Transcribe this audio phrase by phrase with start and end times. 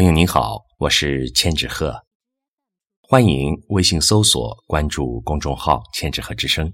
[0.00, 2.06] 朋友您好，我是千纸鹤，
[3.02, 6.72] 欢迎微信搜索关注公众号“千纸鹤之声”。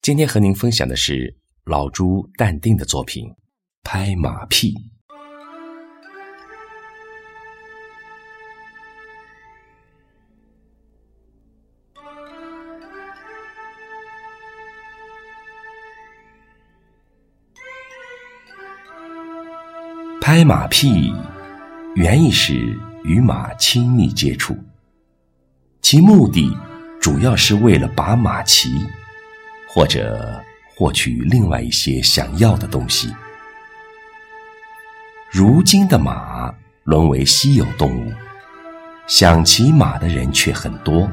[0.00, 1.36] 今天和您分享的是
[1.66, 3.26] 老朱淡定的作品
[3.82, 4.72] 《拍马屁》。
[20.22, 21.12] 拍马屁，
[21.94, 24.56] 原意是与马亲密接触，
[25.82, 26.56] 其目的
[27.00, 28.86] 主要是为了把马骑，
[29.68, 30.42] 或者
[30.74, 33.12] 获取另外一些想要的东西。
[35.30, 38.12] 如今的马沦为稀有动物，
[39.06, 41.10] 想骑马的人却很多，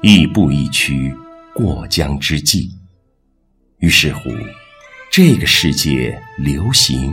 [0.00, 1.14] 亦步亦趋，
[1.54, 2.70] 过江之鲫。
[3.78, 4.30] 于是乎，
[5.10, 7.12] 这个世界流行。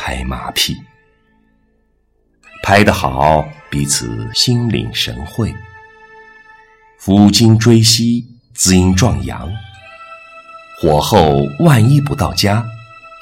[0.00, 0.76] 拍马屁，
[2.68, 5.54] 拍得好，彼此心领神会。
[7.00, 9.48] 抚今追昔，滋阴壮阳。
[10.78, 12.62] 火候万一不到家，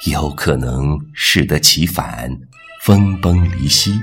[0.03, 2.29] 有可能适得其反，
[2.81, 4.01] 分崩离析。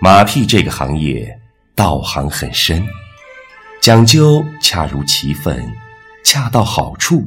[0.00, 1.38] 马屁这个行业，
[1.76, 2.84] 道行很深，
[3.80, 5.64] 讲究恰如其分，
[6.24, 7.24] 恰到好处，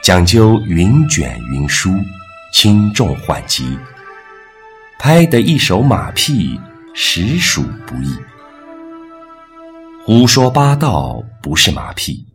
[0.00, 1.92] 讲究云卷云舒。
[2.52, 3.76] 轻重缓急，
[4.98, 6.58] 拍得一手马屁，
[6.94, 8.16] 实属不易。
[10.04, 12.26] 胡说八道不是马屁，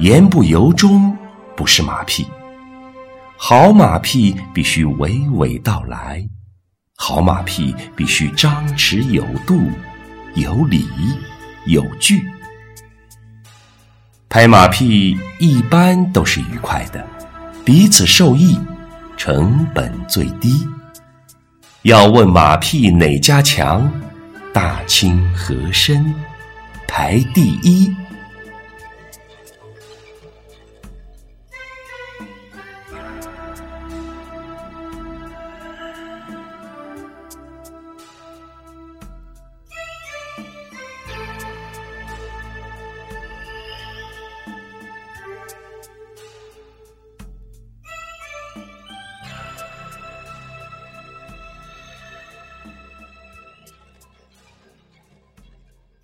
[0.00, 1.16] 言不由衷
[1.56, 2.26] 不是马屁。
[3.36, 6.26] 好马屁必须娓娓道来，
[6.96, 9.70] 好马屁必须张弛有度、
[10.34, 10.86] 有理
[11.66, 12.22] 有据。
[14.28, 17.06] 拍马屁一般都是愉快的，
[17.64, 18.58] 彼此受益。
[19.16, 20.64] 成本最低。
[21.88, 23.90] 要问马屁哪家强，
[24.52, 26.14] 大清和珅
[26.86, 27.90] 排第一。